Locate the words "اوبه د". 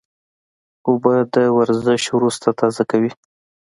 0.89-1.35